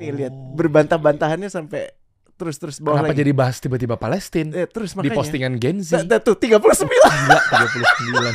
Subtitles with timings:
[0.00, 1.92] Nih lihat berbantah-bantahannya sampai
[2.34, 3.20] terus-terus bawah Kenapa lagi.
[3.20, 5.16] jadi bahas tiba-tiba Palestina Eh, terus di makanya.
[5.20, 6.08] postingan Gen Z?
[6.08, 6.88] Nah, nah, tuh 39.
[6.88, 8.32] Gila 39.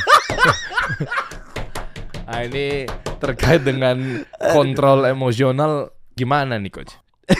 [2.30, 2.86] ah ini
[3.18, 4.22] terkait dengan
[4.54, 6.94] kontrol emosional gimana nih coach?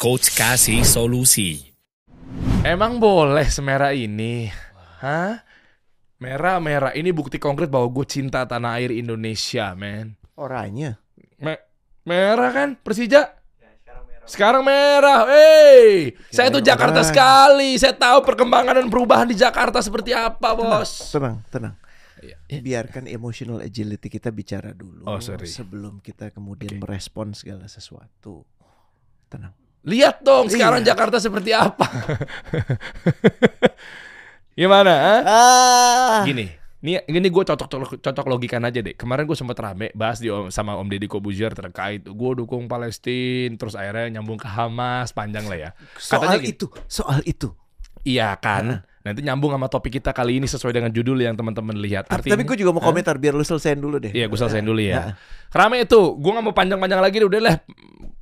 [0.00, 1.60] Coach kasih solusi.
[2.64, 4.48] Emang boleh semerah ini?
[4.98, 5.44] Hah?
[6.16, 10.16] Merah-merah ini bukti konkret bahwa gue cinta tanah air Indonesia, men.
[10.40, 10.96] Orangnya.
[12.04, 13.36] Me- merah kan Persija?
[14.24, 17.08] Sekarang merah, hey, saya tuh Jakarta orang.
[17.08, 17.70] sekali.
[17.74, 21.10] Saya tahu perkembangan dan perubahan di Jakarta seperti apa, bos.
[21.10, 21.74] Tenang, tenang.
[22.20, 22.38] Iya.
[22.62, 25.50] Biarkan emotional agility kita bicara dulu Oh, sorry.
[25.50, 28.46] sebelum kita kemudian merespon segala sesuatu.
[29.26, 29.50] Tenang.
[29.82, 30.94] Lihat dong sekarang Iya.
[30.94, 31.90] Jakarta seperti apa.
[34.52, 34.92] Gimana?
[34.92, 35.20] ah?
[35.24, 36.20] Ah.
[36.22, 36.46] Gini,
[36.80, 38.96] nih gini gue cocok cocok logikan aja deh.
[38.96, 43.52] Kemarin gue sempet rame bahas di om- sama Om Deddy Kobuzier terkait gue dukung Palestina,
[43.60, 45.70] terus akhirnya nyambung ke Hamas, panjang lah ya.
[45.96, 47.48] Katanya Soal gini, itu, soal itu.
[48.00, 48.80] Iya kan?
[49.00, 52.08] Nanti nyambung sama topik kita kali ini sesuai dengan judul yang teman-teman lihat.
[52.08, 54.12] Tapi, Artinya, tapi gue juga mau komentar biar lu selesaiin dulu deh.
[54.12, 55.16] Iya, gue selesaiin dulu ya.
[55.52, 57.56] Rame itu, gue nggak mau panjang-panjang lagi deh, udah lah.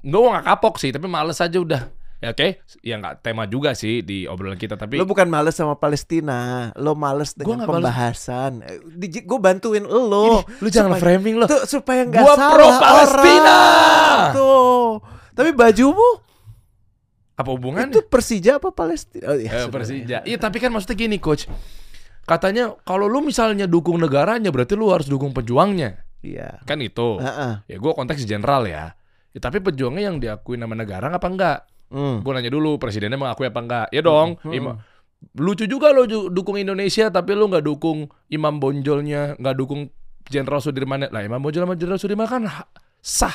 [0.03, 1.83] Gue nggak kapok sih, tapi males aja udah.
[2.19, 5.79] Ya oke, ya nggak tema juga sih di obrolan kita, tapi Lo bukan males sama
[5.79, 7.79] Palestina, lo males Gua dengan nggak males.
[7.87, 8.53] pembahasan.
[8.99, 10.43] Gue bantuin lo.
[10.43, 11.47] Ini, lu jangan supaya- framing lo.
[11.47, 13.55] Tuh, supaya nggak Gua salah pro Palestina.
[13.55, 14.35] orang.
[14.35, 14.87] Tuh.
[15.33, 16.09] Tapi bajumu
[17.33, 17.95] apa hubungannya?
[17.95, 19.25] itu Persija apa Palestina?
[19.25, 19.71] Oh, iya, Eh.
[19.71, 20.19] Persija.
[20.27, 21.47] Iya, tapi kan maksudnya gini, coach.
[22.25, 26.03] Katanya kalau lu misalnya dukung negaranya, berarti lu harus dukung pejuangnya.
[26.19, 26.67] Iya.
[26.67, 27.17] Kan itu.
[27.17, 27.63] Heeh.
[27.65, 28.99] Ya gue konteks general ya.
[29.31, 29.39] ya.
[29.39, 31.59] Tapi pejuangnya yang diakui nama negara apa enggak?
[31.89, 32.21] Hmm.
[32.21, 33.87] Gue nanya dulu, presidennya mengakui apa enggak?
[33.93, 34.37] Ya dong.
[34.45, 34.53] Hmm.
[34.53, 34.77] Ima-
[35.35, 39.91] lucu juga lo dukung Indonesia, tapi lu nggak dukung Imam Bonjolnya, nggak dukung
[40.29, 41.09] Jenderal Sudirman.
[41.11, 42.47] Lah Imam Bonjol sama Jenderal Sudirman kan
[43.03, 43.35] sah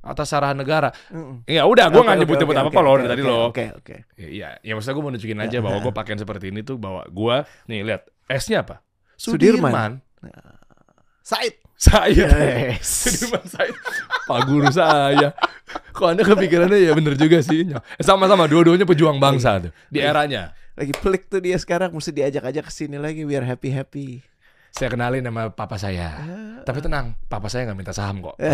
[0.00, 0.88] atas arahan negara.
[1.12, 1.44] Mm-mm.
[1.44, 3.38] Ya udah, gue nggak oke, nyebut-nyebut oke, apa-apa loh oke, dari tadi oke, lo.
[3.52, 3.96] Oke, oke.
[4.16, 7.04] Ya, Iya, ya maksudnya gue mau nunjukin aja bahwa gue pakaian seperti ini tuh bahwa
[7.04, 7.36] gue
[7.68, 8.02] nih lihat
[8.32, 8.80] S-nya apa?
[9.20, 10.00] Sudirman.
[11.20, 11.60] Said.
[11.80, 12.28] Saya.
[12.76, 12.84] Yes.
[13.08, 13.72] Sudirman Said.
[14.28, 15.32] Pak guru saya.
[15.90, 17.64] Kok anda kepikirannya ya bener juga sih.
[17.64, 20.52] Eh, Sama-sama dua-duanya pejuang bangsa tuh di eranya.
[20.76, 24.08] Lagi pelik tuh dia sekarang mesti diajak aja ke sini lagi biar happy happy.
[24.70, 26.20] Saya kenalin nama papa saya.
[26.62, 28.36] Tapi tenang, papa saya nggak minta saham kok.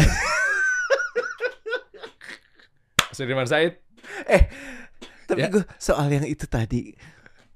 [3.10, 3.80] Sudirman Said
[4.24, 4.42] Eh,
[5.26, 5.48] tapi Ya.
[5.50, 6.94] gue soal yang itu tadi,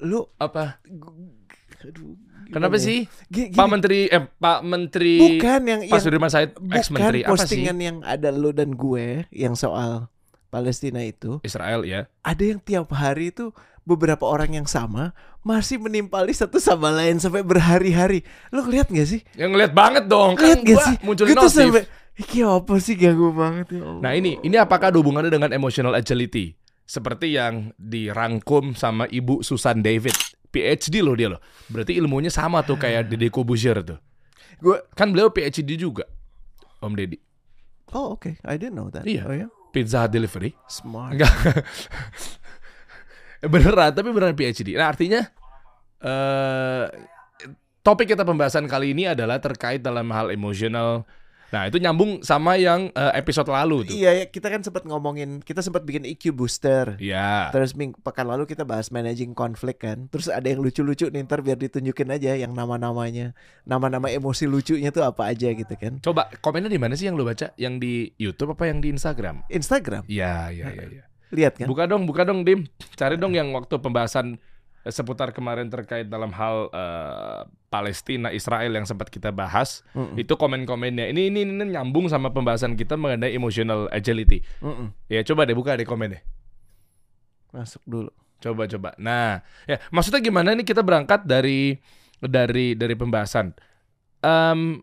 [0.00, 0.82] lu, apa?
[0.82, 1.38] gu-
[1.80, 2.18] aduh,
[2.50, 2.82] Kenapa ya?
[2.82, 2.98] sih?
[3.26, 7.18] Gi- Pak gini, Menteri eh Pak Menteri bukan yang Pak Sudirman Said ex bukan menteri
[7.22, 7.34] apa sih?
[7.46, 10.10] postingan yang ada lu dan gue yang soal
[10.46, 12.10] Palestina itu, Israel ya.
[12.20, 13.54] ada yang tiap hari itu
[13.86, 18.26] beberapa orang yang sama masih menimpali satu sama lain sampai berhari-hari.
[18.50, 19.22] Lu lihat gak sih?
[19.38, 20.34] Yang ngeliat banget dong.
[20.34, 20.96] Lihat Kan gak sih?
[21.06, 21.70] munculin Gue tuh notif.
[21.70, 21.84] sampai
[22.20, 24.02] Iki apa sih ganggu banget ya Allah.
[24.04, 26.52] Nah ini, ini apakah ada hubungannya dengan emotional agility?
[26.84, 30.12] Seperti yang dirangkum sama Ibu Susan David.
[30.50, 31.40] PhD loh dia loh.
[31.70, 33.98] Berarti ilmunya sama tuh kayak Deddy Kobuzier tuh.
[34.60, 36.04] gue Kan beliau PhD juga.
[36.82, 37.18] Om Deddy.
[37.94, 39.02] Oh oke, I didn't know that.
[39.02, 39.22] Iya.
[39.26, 40.54] Oh ya, Pizza Hut Delivery.
[40.70, 41.14] smart.
[41.18, 41.32] Enggak.
[43.52, 44.76] beneran, tapi beneran PhD.
[44.76, 45.20] Nah artinya
[46.00, 46.84] eh
[47.80, 51.08] topik kita pembahasan kali ini adalah terkait dalam hal emosional.
[51.50, 53.94] Nah itu nyambung sama yang eh, episode lalu tuh.
[53.94, 56.94] Iya, ya, kita kan sempat ngomongin, kita sempat bikin EQ booster.
[57.02, 57.50] Iya.
[57.50, 60.06] Terus minggu pekan lalu kita bahas managing konflik kan.
[60.14, 63.34] Terus ada yang lucu-lucu nih ntar biar ditunjukin aja yang nama-namanya.
[63.66, 65.98] Nama-nama emosi lucunya tuh apa aja gitu kan.
[65.98, 67.50] Coba komennya di mana sih yang lu baca?
[67.58, 69.42] Yang di YouTube apa yang di Instagram?
[69.50, 70.84] Instagram, Iya, iya, iya.
[70.86, 71.04] iya.
[71.30, 71.66] lihat kan.
[71.70, 72.66] Buka dong, buka dong, Dim.
[72.98, 74.38] Cari dong yang waktu pembahasan
[74.88, 79.84] seputar kemarin terkait dalam hal eh, Palestina Israel yang sempat kita bahas.
[79.92, 80.16] Mm-mm.
[80.16, 81.12] Itu komen-komennya.
[81.12, 84.40] Ini, ini ini nyambung sama pembahasan kita mengenai emotional agility.
[84.64, 84.96] Mm-mm.
[85.12, 86.24] Ya, coba deh buka deh komennya.
[87.52, 88.10] Masuk dulu.
[88.40, 88.96] Coba coba.
[88.96, 91.76] Nah, ya maksudnya gimana nih kita berangkat dari
[92.24, 93.52] dari dari pembahasan.
[94.24, 94.80] Em,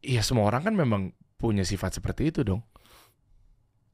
[0.00, 2.64] ya semua orang kan memang punya sifat seperti itu dong.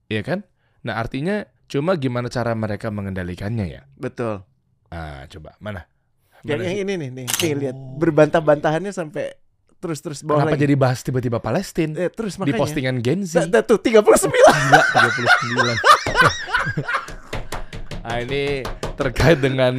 [0.07, 0.47] Iya kan?
[0.87, 3.83] Nah, artinya cuma gimana cara mereka mengendalikannya ya.
[3.99, 4.47] Betul.
[4.91, 5.87] Ah, coba mana?
[6.41, 6.83] Yang, Mana yang sih?
[6.83, 9.37] ini nih, nih, nih lihat berbantah-bantahannya sampai
[9.77, 10.63] terus-terus bawah Kenapa lagi.
[10.63, 12.59] jadi bahas tiba-tiba Palestina Eh, terus di makanya.
[12.59, 13.47] postingan Gen Z?
[13.47, 14.03] Da- da- tuh 39.
[14.29, 15.77] Gila, 39.
[18.05, 18.61] ah, ini
[18.95, 19.73] terkait dengan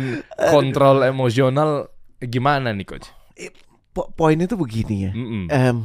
[0.48, 3.10] kontrol emosional gimana nih coach?
[3.92, 5.12] Po- poinnya tuh begini ya.
[5.12, 5.46] Mm-mm.
[5.50, 5.78] Em,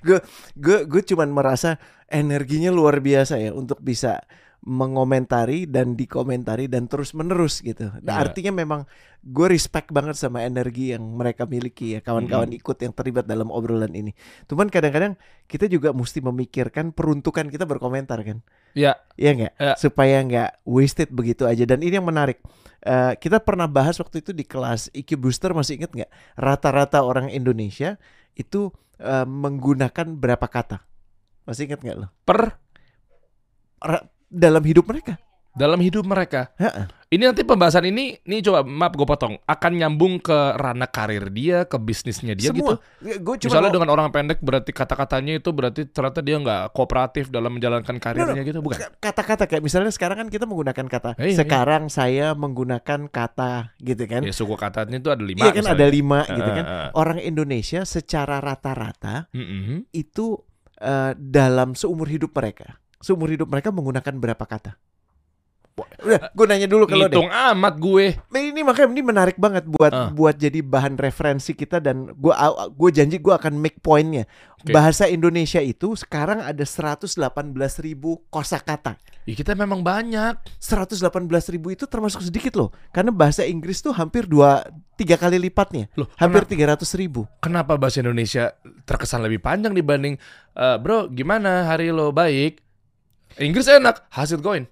[0.00, 0.18] gue
[0.54, 1.76] gue gue cuman merasa
[2.06, 4.22] energinya luar biasa ya untuk bisa
[4.66, 7.86] mengomentari dan dikomentari dan terus menerus gitu.
[8.02, 8.22] Nah, Iya.
[8.26, 8.82] artinya memang
[9.22, 13.94] gue respect banget sama energi yang mereka miliki ya kawan-kawan ikut yang terlibat dalam obrolan
[13.94, 14.10] ini.
[14.50, 15.14] Cuman kadang-kadang
[15.46, 18.42] kita juga mesti memikirkan peruntukan kita berkomentar kan.
[18.74, 19.52] Ya, Iya nggak?
[19.54, 19.74] Ya.
[19.78, 21.62] Supaya nggak wasted begitu aja.
[21.62, 22.42] Dan ini yang menarik.
[22.82, 26.10] Eh, kita pernah bahas waktu itu di kelas IQ Booster masih inget nggak?
[26.34, 28.02] Rata-rata orang Indonesia
[28.34, 30.82] itu eh, menggunakan berapa kata?
[31.46, 32.10] Masih inget nggak lo?
[32.26, 32.58] per
[34.28, 35.16] dalam hidup mereka.
[35.52, 36.52] dalam hidup mereka.
[36.60, 36.84] Ha-ha.
[37.08, 41.64] Ini nanti pembahasan ini, nih coba maaf gue potong, akan nyambung ke ranah karir dia,
[41.64, 42.76] ke bisnisnya dia Semua.
[42.76, 43.24] gitu.
[43.24, 47.32] Gue cuma Misalnya mau- dengan orang pendek berarti kata-katanya itu berarti ternyata dia nggak kooperatif
[47.32, 48.84] dalam menjalankan karirnya gitu, bukan?
[49.00, 51.36] kata-kata kayak misalnya sekarang kan kita menggunakan kata Iya, iya.
[51.38, 54.20] sekarang saya menggunakan kata gitu kan.
[54.22, 55.40] Ya suku katanya itu ada lima.
[55.40, 55.80] Iya kan misalnya.
[55.80, 56.64] ada lima Eh, gitu kan.
[56.66, 56.88] eh, eh.
[56.92, 59.88] Orang Indonesia secara rata-rata Mm-mm.
[59.90, 60.36] itu
[60.76, 64.74] eh, dalam seumur hidup mereka, seumur hidup mereka menggunakan berapa kata?
[65.76, 67.20] Udah, gue nanya dulu kalau deh.
[67.20, 68.16] Ngitung amat gue.
[68.32, 70.08] Nah, ini makanya ini menarik banget buat Ah.
[70.08, 72.32] buat jadi bahan referensi kita dan gue
[72.72, 74.24] gue janji gue akan make pointnya.
[74.56, 74.72] Oke.
[74.72, 78.96] Bahasa Indonesia itu sekarang ada 118.000 ribu kosakata.
[79.28, 80.40] Ya kita memang banyak.
[80.56, 84.64] 118.000 ribu itu termasuk sedikit loh, karena bahasa Inggris tuh hampir dua
[84.96, 87.28] tiga kali lipatnya, Loh, hampir 300 ribu.
[87.44, 88.56] Kenapa bahasa Indonesia
[88.88, 90.16] terkesan lebih panjang dibanding
[90.56, 92.64] eh, bro gimana hari lo baik?
[93.36, 94.64] Inggris enak, hasil going.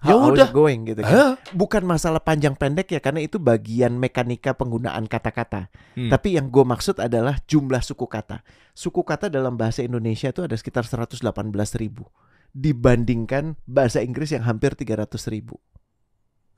[0.00, 0.48] Ya udah.
[0.48, 1.12] it going gitu kan.
[1.12, 1.32] Hah?
[1.52, 5.68] Bukan masalah panjang pendek ya, karena itu bagian mekanika penggunaan kata-kata.
[5.92, 6.08] Hmm.
[6.08, 8.40] Tapi yang gue maksud adalah jumlah suku kata.
[8.72, 11.20] Suku kata dalam bahasa Indonesia itu ada sekitar 118
[11.76, 12.08] ribu
[12.56, 15.60] dibandingkan bahasa Inggris yang hampir 300 ribu.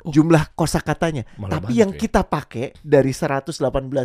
[0.07, 0.15] Oh.
[0.15, 1.27] Jumlah kosakatanya.
[1.35, 1.99] Malah Tapi banyak yang ya.
[1.99, 3.59] kita pakai dari 118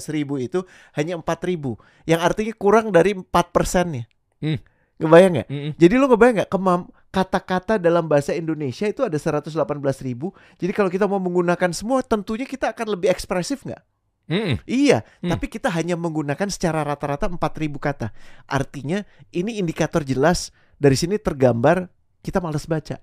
[0.10, 0.66] ribu itu
[0.98, 1.78] hanya 4 ribu.
[2.10, 4.10] Yang artinya kurang dari 4 persennya.
[4.42, 4.58] Hmm.
[4.98, 5.48] Ngebayang nggak?
[5.54, 5.72] Mm-mm.
[5.78, 9.58] Jadi lo ngebayang nggak kemam kata-kata dalam bahasa Indonesia itu ada 118
[10.06, 10.30] ribu.
[10.62, 13.82] Jadi kalau kita mau menggunakan semua tentunya kita akan lebih ekspresif nggak?
[14.28, 14.60] Mm-mm.
[14.68, 15.32] Iya, Hmm.
[15.32, 18.12] tapi kita hanya menggunakan secara rata-rata 4000 kata.
[18.46, 21.90] Artinya ini indikator jelas dari sini tergambar
[22.22, 23.00] kita malas baca.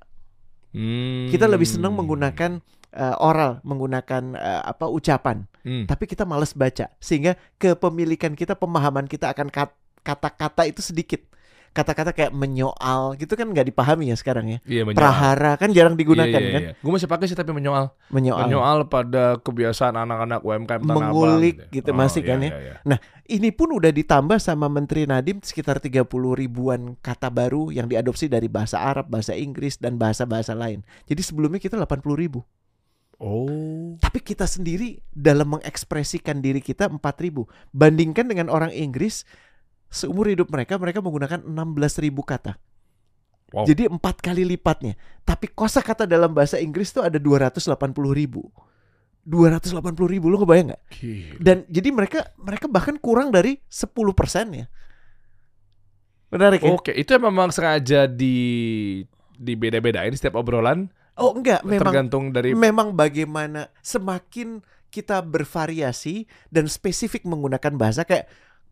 [0.71, 1.27] Hmm.
[1.27, 2.63] Kita lebih senang menggunakan
[2.95, 5.83] eh, oral, menggunakan eh, apa ucapan, Hmm.
[5.83, 6.95] tapi kita malas baca.
[7.03, 9.75] Sehingga kepemilikan kita, pemahaman kita akan kat-
[10.07, 11.19] kata-kata itu sedikit.
[11.75, 14.59] Kata-kata kayak menyoal gitu kan nggak dipahami ya sekarang ya.
[14.63, 15.03] Iya menyoal.
[15.03, 16.63] Prahara kan jarang digunakan Iya, iya, kan?
[16.63, 16.73] iya.
[16.79, 17.91] Gue masih pakai sih tapi menyoal.
[18.15, 18.47] Menyoal.
[18.47, 22.51] Menyoal pada kebiasaan anak-anak UMKM Tanah Abang Mengulik gitu masih iya, kan ya.
[22.55, 22.99] iya, iya.
[23.25, 26.07] Ini pun udah ditambah sama Menteri Nadiem sekitar 30
[26.37, 30.85] ribuan kata baru yang diadopsi dari bahasa Arab, bahasa Inggris, dan bahasa-bahasa lain.
[31.09, 32.45] Jadi sebelumnya kita 80 ribu.
[33.17, 33.97] Oh.
[33.97, 37.49] Tapi kita sendiri dalam mengekspresikan diri kita 4 ribu.
[37.73, 39.25] Bandingkan dengan orang Inggris,
[39.95, 42.59] seumur hidup mereka, mereka menggunakan 16 ribu kata.
[43.55, 43.71] Wow.
[43.71, 44.99] Jadi empat kali lipatnya.
[45.23, 47.71] Tapi kosakata dalam bahasa Inggris tuh ada 280
[48.11, 48.51] ribu.
[49.25, 49.79] 280
[50.11, 50.83] ribu, lo kebayang nggak?
[51.01, 51.35] Gila.
[51.41, 54.67] Dan jadi mereka mereka bahkan kurang dari 10 persen ya.
[56.35, 56.75] Menarik ya?
[56.75, 58.37] Oke, itu memang sengaja di
[59.39, 64.59] di beda-bedain setiap obrolan Oh enggak, memang tergantung dari memang bagaimana semakin
[64.91, 68.27] kita bervariasi dan spesifik menggunakan bahasa kayak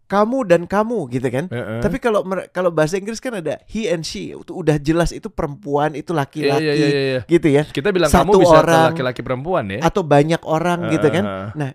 [0.05, 1.49] kamu dan kamu gitu kan.
[1.49, 1.81] Heeh.
[1.81, 2.21] Tapi kalau
[2.51, 6.63] kalau bahasa Inggris kan ada he and she itu udah jelas itu perempuan itu laki-laki
[6.63, 7.21] iya, iya, iya.
[7.25, 8.85] gitu ya Kita bilang Satu kamu bisa orang.
[8.93, 9.81] laki-laki perempuan ya.
[9.81, 11.25] atau banyak orang gitu kan.
[11.57, 11.73] Heeh.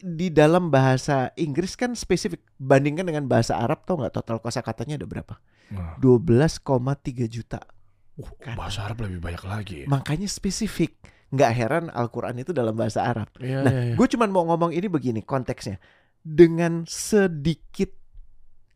[0.00, 5.04] Di dalam bahasa Inggris kan spesifik bandingkan dengan bahasa Arab tau nggak total kosakatanya ada
[5.04, 5.36] berapa?
[5.68, 6.00] Nah.
[6.00, 7.60] 12,3 juta.
[8.16, 8.56] Uh, Kan.
[8.56, 9.76] bahasa Arab lebih banyak lagi.
[9.84, 9.86] ya.
[9.86, 10.96] Makanya spesifik.
[11.30, 13.30] Nggak heran Al-Quran itu dalam bahasa Arab.
[13.38, 13.94] Iya, Nah, iya, iya.
[13.94, 15.78] gue cuma mau ngomong ini begini konteksnya.
[16.20, 17.96] Dengan sedikit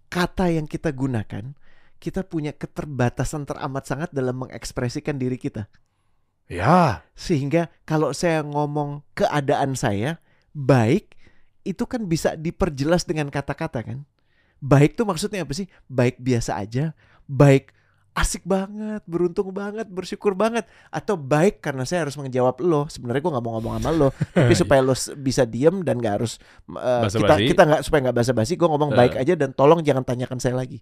[0.09, 1.53] kata yang kita gunakan,
[2.01, 5.69] kita punya keterbatasan teramat sangat dalam mengekspresikan diri kita.
[6.49, 7.05] Ya.
[7.17, 10.21] Sehingga kalau saya ngomong keadaan saya
[10.53, 11.17] baik,
[11.65, 13.99] itu kan bisa diperjelas dengan kata-kata kan.
[14.61, 15.69] Baik tuh maksudnya apa sih?
[15.89, 16.93] Baik biasa aja,
[17.29, 17.73] baik
[18.15, 22.87] asik banget, beruntung banget, bersyukur banget, atau baik karena saya harus menjawab lo.
[22.87, 26.39] Sebenarnya gue nggak mau ngomong sama lo, tapi supaya lo bisa diem dan nggak harus
[26.71, 28.55] uh, kita kita nggak supaya nggak basa-basi.
[28.55, 28.99] Gue ngomong Eh.
[29.03, 30.79] baik aja dan tolong jangan tanyakan saya lagi.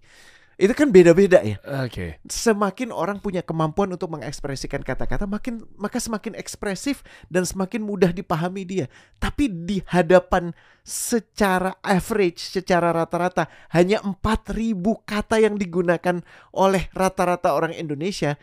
[0.53, 2.21] Itu kan beda-beda ya Oke.
[2.29, 8.61] semakin orang punya kemampuan untuk mengekspresikan kata-kata makin maka semakin ekspresif dan semakin mudah dipahami
[8.61, 8.85] dia
[9.17, 10.53] tapi di hadapan
[10.85, 16.21] secara average secara rata-rata hanya 4000 kata yang digunakan
[16.53, 18.37] oleh rata-rata orang Indonesia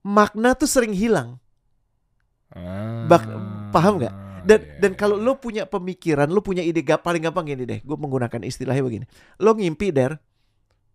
[0.00, 1.36] makna tuh sering hilang
[3.06, 3.30] Bak-
[3.70, 4.14] paham nggak?
[4.40, 5.24] dan Iya, dan iya, kalau iya.
[5.28, 9.04] lo punya pemikiran lo punya ide gak paling gampang gini deh gue menggunakan istilahnya begini
[9.36, 10.16] lo ngimpi der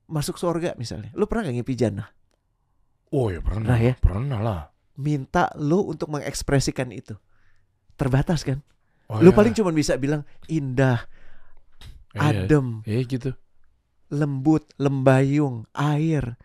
[0.06, 2.10] masuk surga misalnya lo pernah gak ngimpi jannah
[3.14, 3.78] Oh ya pernah.
[3.78, 3.94] Nah, ya.
[3.96, 4.62] Pernah lah.
[4.96, 7.16] minta lo untuk mengekspresikan itu.
[7.96, 8.60] Terbatas kan?
[9.08, 9.38] Oh, lo iya.
[9.38, 11.06] paling cuma bisa bilang indah,
[12.12, 13.32] Iya, adem, Iya gitu.
[14.12, 16.36] lembut, lembayung, air,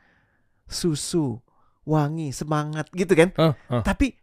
[0.68, 1.42] susu,
[1.82, 3.34] wangi, semangat gitu kan?
[3.34, 3.82] Hah, hah.
[3.82, 4.14] Tapi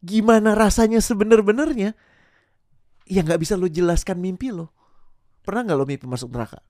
[0.00, 1.92] gimana rasanya sebenar-benarnya?
[3.04, 4.72] Ya nggak bisa lo jelaskan mimpi lo.
[5.44, 6.62] Pernah nggak lo mimpi masuk neraka?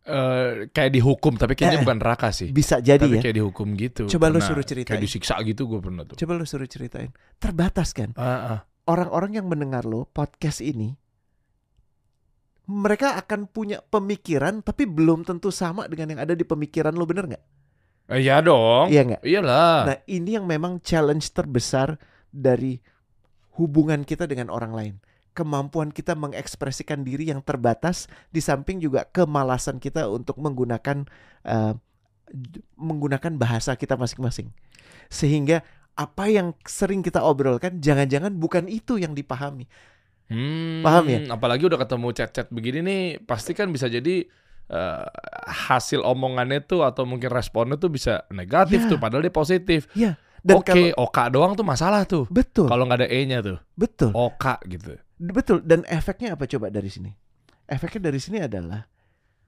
[0.00, 2.48] Eh, kayak dihukum tapi kayaknya Eh, bukan neraka sih.
[2.50, 3.22] Bisa jadi tapi ya.
[3.22, 4.08] kayak dihukum gitu.
[4.08, 4.48] Coba lu Pernah.
[4.48, 4.88] suruh ceritain.
[4.96, 6.16] Kayak disiksa gitu gue pernah tuh.
[6.16, 7.12] Coba lo suruh ceritain.
[7.36, 8.16] Terbatas kan?
[8.16, 8.24] Ah,
[8.56, 8.58] ah.
[8.88, 10.96] Orang-orang yang mendengar lo podcast ini,
[12.64, 17.36] mereka akan punya pemikiran tapi belum tentu sama dengan yang ada di pemikiran lo bener
[17.36, 17.44] nggak?
[18.10, 18.90] Eh, Iya dong.
[18.90, 19.22] Iya nggak?
[19.22, 19.78] Iyalah.
[19.86, 21.98] Nah ini yang memang challenge terbesar
[22.30, 22.78] dari
[23.58, 24.94] hubungan kita dengan orang lain.
[25.30, 31.06] Kemampuan kita mengekspresikan diri yang terbatas, di samping juga kemalasan kita untuk menggunakan
[32.30, 34.50] j- menggunakan bahasa kita masing-masing.
[35.10, 35.62] Sehingga
[35.98, 39.66] apa yang sering kita obrolkan, jangan-jangan bukan itu yang dipahami.
[40.30, 41.18] Hmm, Paham ya?
[41.34, 44.30] Apalagi udah ketemu chat-chat begini nih, pasti kan bisa jadi
[44.70, 45.06] eh,
[45.50, 48.90] hasil omongannya tuh atau mungkin responnya tuh bisa negatif Ya.
[48.94, 49.90] tuh, padahal dia positif.
[50.40, 52.24] Dan Oke, kalau oka doang tuh masalah tuh.
[52.32, 54.10] betul, Kalau nggak ada e-nya tuh, betul.
[54.12, 54.96] oka gitu.
[55.20, 57.12] Betul dan efeknya apa coba dari sini?
[57.68, 58.88] Efeknya dari sini adalah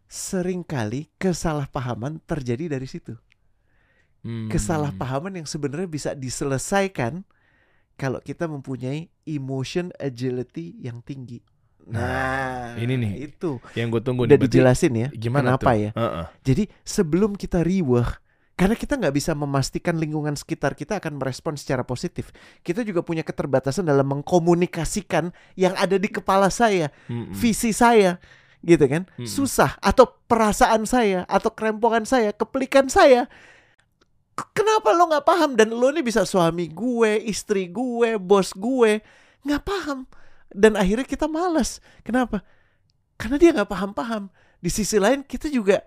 [0.05, 3.17] sering kali kesalahpahaman terjadi dari situ.
[4.23, 4.47] Hmm.
[4.47, 7.25] Kesalahpahaman yang sebenarnya bisa diselesaikan
[7.97, 11.41] kalau kita mempunyai emotion agility yang tinggi.
[11.83, 13.13] Nah, ini nih.
[13.33, 14.45] itu Yang gue tunggu udah nih.
[14.47, 15.09] dijelasin ya.
[15.11, 15.83] Gimana kenapa tuh?
[15.83, 15.91] ya?
[15.97, 16.27] Heeh.
[16.47, 18.07] Jadi sebelum kita riweh
[18.63, 22.31] karena kita nggak bisa memastikan lingkungan sekitar kita akan merespon secara positif.
[22.63, 27.35] Kita juga punya keterbatasan dalam mengkomunikasikan yang ada di kepala saya Mm-mm.
[27.35, 28.23] visi saya
[28.63, 29.11] gitu kan?
[29.19, 29.27] Mm-mm.
[29.27, 29.75] susah.
[29.83, 33.27] Atau perasaan saya atau kerempongan saya kepelikan saya.
[34.55, 35.59] Kenapa lo nggak paham?
[35.59, 39.03] Dan lo nih bisa suami gue istri gue bos gue.
[39.43, 40.07] Nggak paham.
[40.55, 41.83] Dan akhirnya kita malas.
[42.07, 42.47] Kenapa?
[43.19, 44.31] Karena dia nggak paham-paham.
[44.63, 45.83] Di sisi lain kita juga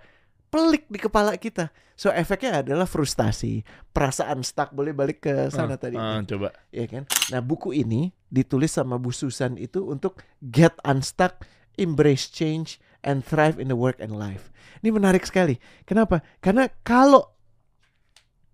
[0.56, 1.68] pelik di kepala kita
[2.00, 6.56] so efeknya adalah frustasi perasaan stuck boleh balik ke sana Ah, tadi ah, coba.
[6.72, 7.04] ya kan?
[7.28, 11.44] Nah, buku ini ditulis sama Bu Susan itu untuk get unstuck,
[11.76, 14.48] embrace change, and thrive in the work and life.
[14.80, 15.60] Ini menarik sekali.
[15.84, 16.24] Kenapa?
[16.40, 17.36] Karena kalau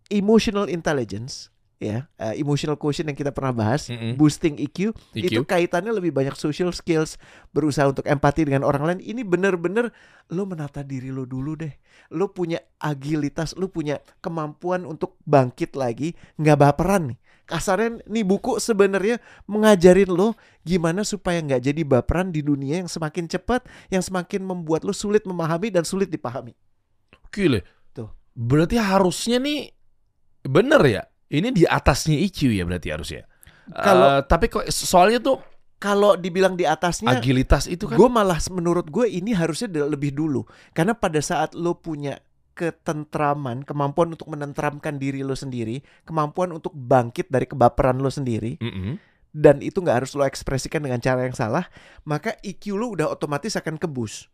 [0.09, 1.50] emotional intelligence,
[1.81, 4.13] ya, eh, emotional quotient yang kita pernah bahas, Mm-mm.
[4.13, 5.33] boosting EQ, IQ.
[5.33, 7.17] itu kaitannya lebih banyak social skills,
[7.57, 8.99] berusaha untuk empati dengan orang lain.
[9.01, 9.89] Ini bener-bener
[10.29, 11.73] lo menata diri lo dulu deh.
[12.13, 17.19] Lo punya agilitas, lo punya kemampuan untuk bangkit lagi, nggak baperan nih.
[17.49, 19.19] Kasarnya nih buku sebenarnya
[19.49, 24.85] mengajarin lo gimana supaya nggak jadi baperan di dunia yang semakin cepat, yang semakin membuat
[24.85, 26.53] lo sulit memahami dan sulit dipahami.
[27.33, 27.65] Gile.
[27.91, 28.07] Tuh.
[28.37, 29.73] Berarti harusnya nih
[30.45, 31.03] bener ya?
[31.31, 33.23] Ini di atasnya IQ ya berarti harusnya.
[33.71, 35.39] Kalau- Eh, tapi kok soalnya tuh
[35.79, 40.45] Kalau dibilang di atasnya, agilitas itu kan Gue malah menurut gue ini harusnya lebih dulu
[40.77, 42.21] karena pada saat lo punya
[42.53, 49.01] ketentraman, kemampuan untuk menenteramkan diri lo sendiri, kemampuan untuk bangkit dari kebaperan lo sendiri, Mm-mm.
[49.33, 51.65] dan itu nggak harus lo ekspresikan dengan cara yang salah,
[52.03, 54.29] maka IQ lo udah otomatis akan kebus.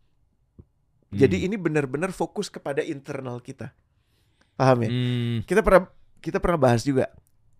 [1.08, 1.46] Jadi Hmm.
[1.48, 3.72] ini benar-benar fokus kepada internal kita,
[4.52, 4.90] paham ya?
[4.92, 5.36] Hmm.
[5.48, 5.88] Kita pernah
[6.20, 7.10] kita pernah bahas juga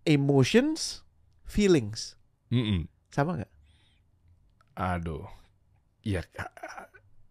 [0.05, 1.03] emotions,
[1.43, 2.15] feelings,
[2.51, 2.87] Mm-mm.
[3.09, 3.51] sama nggak?
[4.75, 5.27] Aduh.
[5.99, 6.23] Ya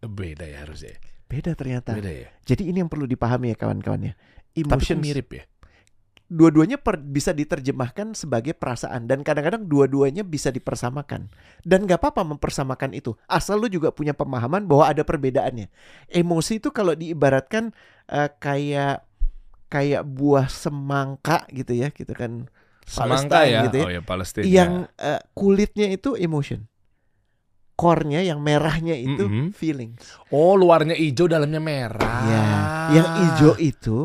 [0.04, 1.00] beda ya harusnya.
[1.26, 1.96] Beda ternyata.
[1.96, 2.28] Beda ya.
[2.44, 4.14] Jadi ini yang perlu dipahami ya kawan-kawan ya.
[4.14, 5.44] Tapi Emotions mirip ya.
[6.28, 6.76] dua-duanya
[7.08, 11.32] bisa diterjemahkan sebagai perasaan dan kadang-kadang dua-duanya bisa dipersamakan
[11.64, 15.72] dan nggak apa-apa mempersamakan itu asal lu juga punya pemahaman bahwa ada perbedaannya
[16.12, 17.72] emosi itu kalau diibaratkan
[18.12, 19.07] eh, kayak
[19.68, 22.48] kayak buah semangka gitu ya gitu kan
[22.88, 23.62] Semangka Palestine ya.
[23.68, 23.84] gitu ya.
[23.84, 24.44] Oh ya Palestina.
[24.48, 26.64] yang eh, kulitnya itu emotion
[27.78, 29.54] core-nya yang merahnya itu Mm-mm.
[29.54, 32.16] feelings Oh, luarnya hijau, dalamnya merah.
[32.26, 32.42] ya
[32.90, 33.98] yang hijau itu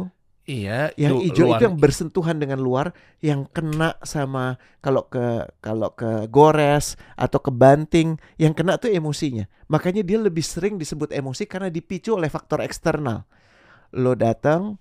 [0.43, 2.91] Iya, yang hijau itu yang bersentuhan dengan luar
[3.23, 9.47] yang kena sama kalau ke kalau ke gores atau ke banting yang kena tuh emosinya
[9.71, 13.23] makanya dia lebih sering disebut emosi karena dipicu oleh faktor eksternal
[13.95, 14.75] lo datang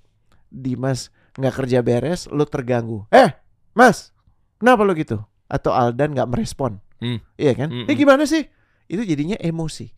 [0.52, 3.32] Dimas nggak kerja beres lo terganggu eh
[3.72, 4.12] Mas
[4.56, 5.18] kenapa lo gitu
[5.48, 7.18] atau Aldan nggak merespon Hmm.
[7.34, 7.90] iya kan Mm-mm.
[7.90, 8.46] eh gimana sih
[8.86, 9.90] itu jadinya emosi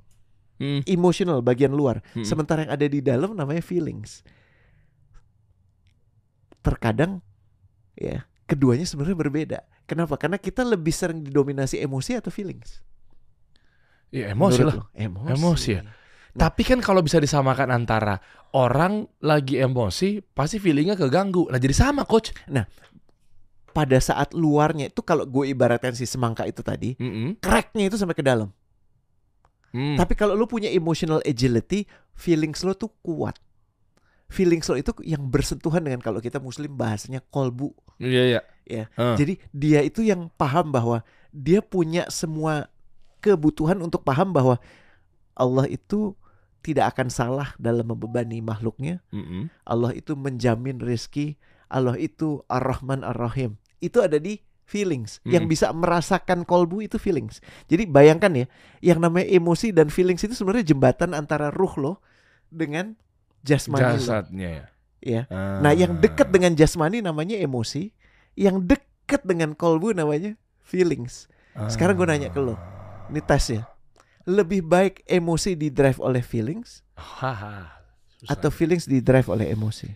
[0.54, 0.80] Hmm.
[0.86, 2.22] emotional bagian luar Mm-mm.
[2.22, 4.22] sementara yang ada di dalam namanya feelings
[6.62, 7.20] terkadang
[7.92, 12.80] ya keduanya sebenarnya berbeda kenapa karena kita lebih sering didominasi emosi atau feelings
[14.08, 14.76] Ya, emosi Menurut lah.
[14.78, 14.84] lo?
[14.94, 15.82] emosi Emosi ya.
[16.34, 18.18] Tapi kan kalau bisa disamakan antara
[18.50, 21.46] orang lagi emosi, pasti feelingnya keganggu.
[21.46, 22.34] Nah jadi sama coach.
[23.74, 27.42] Pada saat luarnya itu kalau gue ibaratkan si semangka itu tadi, Mm-mm.
[27.42, 28.50] cracknya itu sampai ke dalam.
[29.74, 29.98] Hmm.
[29.98, 31.82] Tapi kalau lu punya emotional agility,
[32.14, 33.34] feelings lo tuh kuat.
[34.30, 37.74] Feelings lo itu yang bersentuhan dengan kalau kita muslim bahasanya kolbu.
[37.98, 38.40] Iya iya.
[38.62, 38.84] Ya.
[38.94, 39.18] Ah.
[39.18, 41.02] Jadi dia itu yang paham bahwa
[41.34, 42.70] dia punya semua
[43.18, 44.62] kebutuhan untuk paham bahwa
[45.34, 46.14] Allah itu
[46.64, 49.04] tidak akan salah dalam membebani makhluknya.
[49.12, 49.52] Mm-mm.
[49.68, 51.36] Allah itu menjamin rezeki.
[51.68, 53.60] Allah itu Ar-Rahman Ar-Rahim.
[53.84, 55.20] Itu ada di feelings.
[55.28, 55.50] Yang Mm.
[55.52, 57.44] bisa merasakan kolbu itu feelings.
[57.68, 58.46] Jadi bayangkan ya,
[58.80, 61.92] yang namanya emosi dan feelings itu sebenarnya jembatan antara ruh lo
[62.48, 62.96] dengan
[63.44, 64.00] jasmani lo.
[64.00, 64.64] Jasadnya ya.
[65.04, 65.22] Ya.
[65.28, 65.60] Ah.
[65.60, 67.92] Nah, yang dekat dengan jasmani namanya emosi,
[68.40, 70.32] yang dekat dengan kolbu namanya
[70.64, 71.28] feelings.
[71.68, 72.56] sekarang gue nanya ke lo.
[73.12, 73.62] Ini tes ya.
[74.24, 77.68] Lebih baik emosi di drive oleh feelings Haha.
[78.24, 79.90] Atau feelings di drive oleh emosi?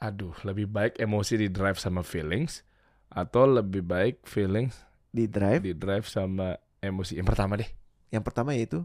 [0.00, 2.64] aduh, lebih baik emosi di drive sama feelings
[3.12, 4.72] atau lebih baik feelings
[5.12, 5.60] Di drive.
[5.60, 7.20] di drive sama emosi.
[7.20, 7.68] Yang pertama deh.
[8.08, 8.80] Yang pertama yaitu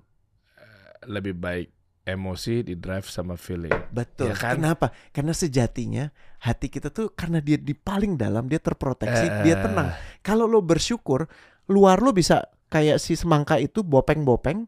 [1.07, 1.67] Lebih baik
[2.03, 3.71] emosi di drive sama feeling.
[3.95, 4.27] betul.
[4.27, 4.59] Ya kan?
[4.59, 4.91] Kenapa?
[5.15, 6.11] Karena sejatinya
[6.43, 9.95] hati kita tuh karena dia di paling dalam dia terproteksi, Eh, dia tenang.
[10.19, 11.29] Kalau lo bersyukur,
[11.71, 12.43] luar lo bisa
[12.75, 14.67] kayak si semangka itu bopeng-bopeng,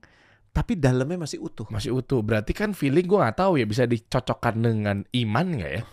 [0.56, 1.68] tapi dalamnya masih utuh.
[1.68, 2.24] Masih utuh.
[2.24, 5.84] Berarti kan feeling gue nggak tahu ya bisa dicocokkan dengan iman nggak ya?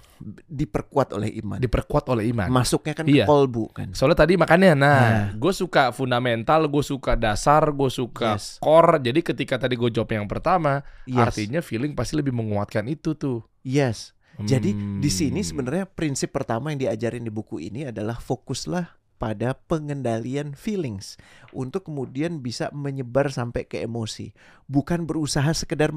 [0.47, 1.59] Diperkuat oleh iman.
[1.59, 2.49] Diperkuat oleh iman.
[2.49, 3.27] Masuknya kan Iya.
[3.27, 3.89] ke kolbu kan.
[3.93, 5.25] Soalnya tadi makanya, nah, Nah.
[5.35, 8.57] gue suka fundamental, gue suka dasar, gue suka Yes.
[8.63, 9.03] core.
[9.03, 11.19] Jadi ketika tadi gue jawab yang pertama, Yes.
[11.29, 13.43] artinya feeling pasti lebih menguatkan itu tuh.
[13.67, 14.15] Yes.
[14.35, 15.15] Jadi di Hmm.
[15.15, 21.17] sini sebenarnya prinsip pertama yang diajarin di buku ini adalah fokuslah pada pengendalian feelings
[21.51, 24.35] untuk kemudian bisa menyebar sampai ke emosi,
[24.67, 25.95] bukan berusaha sekedar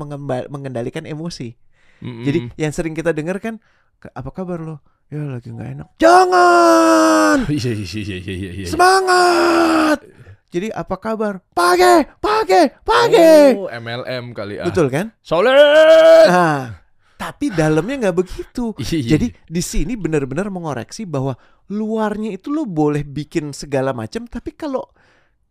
[0.47, 1.57] mengendalikan emosi.
[1.99, 2.23] Mm-mm.
[2.23, 3.57] Jadi yang sering kita dengar kan,
[3.97, 4.77] "Ke- apa kabar lo?
[5.07, 5.87] Ya lagi nggak enak.
[5.97, 10.03] Jangan Iya iya iya semangat.
[10.47, 11.43] Jadi apa kabar?
[11.55, 13.55] Page, page, page.
[13.55, 14.67] Oh, MLM kali ah.
[14.67, 15.11] Betul kan?
[15.19, 16.27] Solid.
[16.27, 16.86] Nah,
[17.17, 18.71] tapi dalamnya nggak begitu.
[18.81, 19.09] Iya, iya.
[19.17, 21.33] Jadi di sini benar-benar mengoreksi bahwa
[21.73, 24.85] luarnya itu lo boleh bikin segala macam, tapi kalau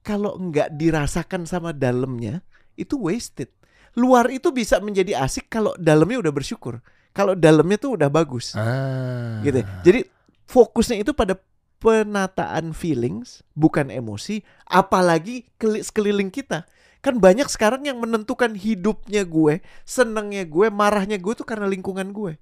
[0.07, 2.47] kalau nggak dirasakan sama dalamnya
[2.79, 3.51] itu wasted.
[3.99, 6.79] Luar itu bisa menjadi asik kalau dalamnya udah bersyukur.
[7.17, 9.41] Kalau dalamnya tuh udah bagus, ah.
[9.41, 9.65] gitu.
[9.81, 10.05] Jadi
[10.45, 11.41] fokusnya itu pada
[11.81, 14.45] penataan feelings, bukan emosi.
[14.69, 16.69] Apalagi keli- sekeliling kita.
[17.05, 22.41] Kan banyak sekarang yang menentukan hidupnya gue, senengnya gue, marahnya gue tuh karena lingkungan gue.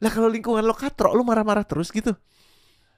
[0.00, 2.12] Lah kalau lingkungan lo katrok, lo marah-marah terus gitu.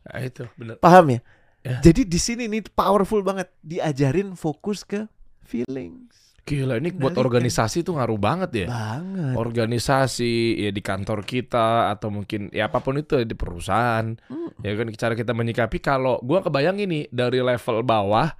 [0.06, 0.78] Ah, itu bener.
[0.78, 1.20] Paham ya?
[1.66, 1.78] Ya.
[1.82, 5.10] Jadi di sini nih powerful banget diajarin fokus ke
[5.42, 6.28] feelings.
[6.48, 8.66] Gila ini buat organisasi tuh ngaruh banget ya.
[8.72, 9.36] Banget.
[9.36, 14.16] Organisasi ya di kantor kita atau mungkin ya apa pun itu di perusahaan.
[14.32, 14.50] Hmm.
[14.64, 18.32] Ya kan cara kita menyikapi kalau gua kebayang ini dari level bawah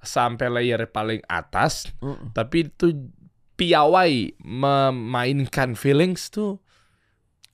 [0.00, 2.32] sampai layer paling atas Mm-mm.
[2.32, 2.92] tapi itu
[3.54, 6.58] piawai memainkan feelings tuh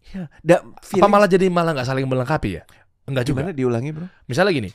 [0.06, 2.62] Ya, da, apa feelings- malah jadi malah nggak saling melengkapi ya?
[3.10, 3.42] Enggak juga.
[3.42, 4.06] gimana diulangi, Bro?
[4.30, 4.70] Misalnya gini,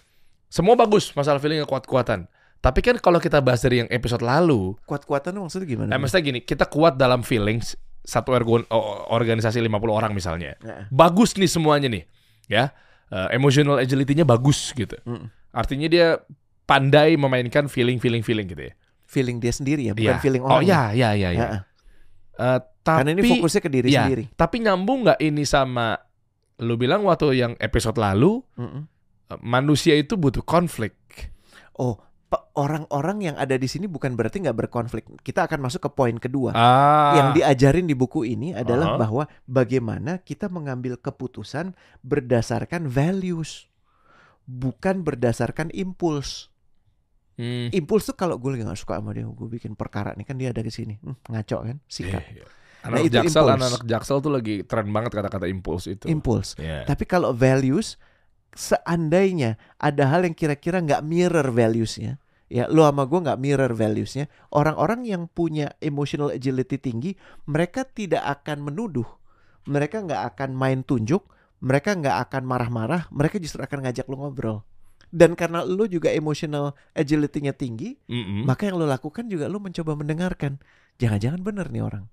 [0.52, 2.28] semua bagus masalah feeling kuat-kuatan.
[2.60, 5.96] Tapi kan kalau kita bahas dari yang episode lalu, Kuat-kuatan maksudnya gimana?
[5.96, 6.04] Bro?
[6.04, 8.68] maksudnya gini, kita kuat dalam feelings satu ergon,
[9.08, 10.60] organisasi 50 orang misalnya.
[10.68, 12.04] Nah, Bagus nih semuanya nih,
[12.52, 12.76] ya.
[13.08, 15.00] Eh, emotional agility-nya bagus gitu.
[15.08, 15.32] Mm.
[15.56, 16.08] Artinya dia
[16.64, 18.74] pandai memainkan feeling-feeling feeling gitu ya.
[19.06, 20.24] feeling dia sendiri ya, bukan Iya.
[20.24, 20.64] feeling Oh orang.
[20.64, 21.40] ya, ya, ya, ya.
[21.52, 21.60] Ya,
[22.32, 24.08] Eh, tapi Karena ini fokusnya ke diri Iya.
[24.08, 24.24] sendiri.
[24.34, 26.00] tapi nyambung nggak ini sama
[26.58, 28.88] lu bilang waktu yang episode lalu Mm-mm.
[29.30, 30.96] eh, manusia itu butuh konflik.
[31.76, 32.00] Oh,
[32.56, 35.04] orang-orang yang ada di sini bukan berarti nggak berkonflik.
[35.20, 36.56] Kita akan masuk ke poin kedua.
[36.56, 37.12] Ah.
[37.20, 39.00] Yang diajarin di buku ini adalah Aha.
[39.00, 43.68] bahwa bagaimana kita mengambil keputusan berdasarkan values,
[44.48, 46.48] bukan berdasarkan impuls.
[47.40, 47.72] Hmm.
[47.72, 50.52] Impuls tuh kalau gue lagi nggak suka sama dia, gue bikin perkara nih kan dia
[50.52, 52.24] ada di sini, hmm, ngaco kan, sikat.
[52.28, 52.46] Iya, iya.
[52.82, 53.56] Nah, Anak itu jaksel, impuls.
[53.56, 56.06] anak-anak jaksel tuh lagi tren banget kata-kata impuls itu.
[56.10, 56.58] Impuls.
[56.58, 56.90] Iya.
[56.90, 58.02] Tapi kalau values,
[58.58, 62.18] seandainya ada hal yang kira-kira nggak mirror valuesnya,
[62.52, 67.14] ya lo sama gue nggak mirror valuesnya, orang-orang yang punya emotional agility tinggi,
[67.46, 69.08] mereka tidak akan menuduh,
[69.70, 71.22] mereka nggak akan main tunjuk,
[71.62, 74.66] mereka nggak akan marah-marah, mereka justru akan ngajak lo ngobrol.
[75.12, 78.48] Dan karena lo juga emotional agility-nya tinggi, Mm-mm.
[78.48, 80.56] maka yang lo lakukan juga lo mencoba mendengarkan.
[81.04, 82.08] Jangan-jangan bener nih orang.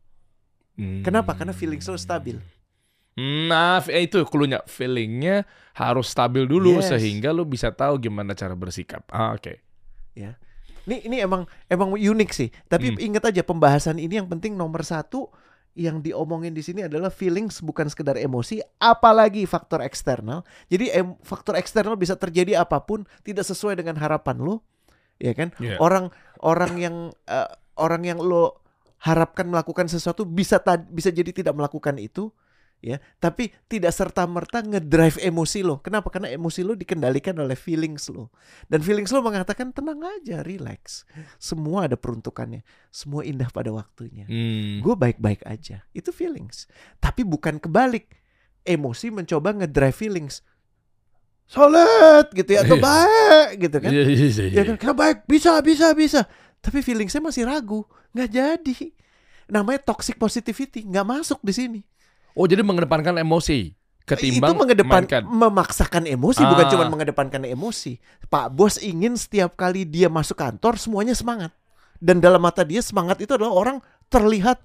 [0.74, 1.06] Hmm.
[1.06, 1.38] Kenapa?
[1.38, 2.42] Karena feeling lo stabil.
[3.18, 5.42] Nah, eh, itu klunya feelingnya
[5.74, 6.94] harus stabil dulu Yes.
[6.94, 9.02] sehingga lu bisa tahu gimana cara bersikap.
[9.10, 9.62] Ah, Oke.
[10.88, 12.48] Ini ini emang emang unik sih.
[12.64, 12.98] Tapi Hmm.
[13.12, 15.28] ingat aja pembahasan ini yang penting nomor satu
[15.78, 20.42] yang diomongin di sini adalah feelings bukan sekedar emosi, apalagi faktor eksternal.
[20.66, 24.66] Jadi em- faktor eksternal bisa terjadi apa pun tidak sesuai dengan harapan lo,
[25.22, 25.54] ya kan?
[25.62, 25.78] Iya.
[25.78, 26.10] Orang
[26.42, 28.58] orang yang eh, orang yang lo
[28.98, 30.58] harapkan melakukan sesuatu bisa
[30.90, 32.34] bisa jadi tidak melakukan itu,
[32.78, 33.02] ya.
[33.18, 35.82] Tapi tidak serta merta ngedrive emosi lo.
[35.82, 36.10] Kenapa?
[36.10, 38.30] Karena emosi lo dikendalikan oleh feelings lo.
[38.70, 41.02] Dan feelings lo mengatakan tenang aja, relax.
[41.38, 42.62] Semua ada peruntukannya.
[42.90, 44.26] Semua indah pada waktunya.
[44.26, 44.80] Hmm.
[44.82, 45.82] Gue baik-baik aja.
[45.90, 46.66] Itu feelings.
[46.98, 48.14] Tapi bukan kebalik.
[48.68, 50.44] Emosi mencoba ngedrive feelings.
[51.48, 52.84] Solid gitu ya, atau Iya.
[52.84, 53.90] baik gitu kan.
[53.90, 56.20] Iya, iya, Ya kan, kita baik, bisa, bisa, bisa.
[56.60, 57.88] Tapi feelingsnya masih ragu.
[58.12, 58.76] Nggak jadi.
[59.48, 60.84] Namanya toxic positivity.
[60.84, 61.80] Nggak masuk di sini.
[62.38, 63.74] Oh, jadi mengedepankan emosi
[64.08, 65.22] ketimbang itu mengedepan mainkan.
[65.28, 66.70] memaksakan emosi bukan Ah.
[66.72, 68.00] cuma mengedepankan emosi.
[68.32, 71.52] Pak bos ingin setiap kali dia masuk kantor semuanya semangat.
[71.98, 73.76] Dan dalam mata dia semangat itu adalah orang
[74.08, 74.62] terlihat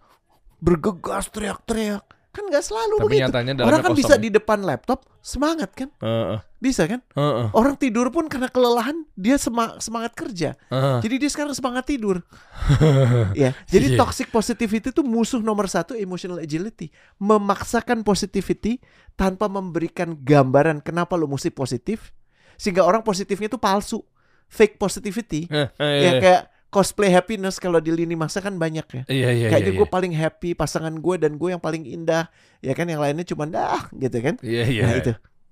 [0.63, 2.05] bergegas teriak-teriak.
[2.33, 3.61] Kan nggak selalu Tapi begitu.
[3.61, 4.19] Orang kan bisa kosong.
[4.19, 5.93] di depan laptop semangat kan?
[5.95, 7.05] Heeh, Bisa kan?
[7.07, 10.57] heeh, Orang tidur pun karena kelelahan dia sema- semangat kerja.
[10.65, 10.97] heeh.
[10.99, 12.25] Jadi dia sekarang semangat tidur.
[13.37, 13.97] ya, jadi Iya.
[13.97, 16.89] toxic positivity itu musuh nomor satu emotional agility.
[17.17, 18.81] Memaksakan positivity
[19.13, 22.09] tanpa memberikan gambaran kenapa lo mesti positif,
[22.55, 24.01] sehingga orang positifnya itu palsu,
[24.47, 25.45] fake positivity.
[25.47, 26.19] Eh, eh, Ya eh.
[26.19, 26.41] kayak
[26.73, 29.01] cosplay happiness kalau di lini masa kan banyak ya.
[29.05, 32.27] Iya, iya, Kayaknya iya, gue paling happy pasangan gue dan gue yang paling indah,
[32.65, 34.35] ya kan yang lainnya cuma dah gitu kan.
[34.41, 34.83] Iya, iya.
[34.83, 35.11] Nah itu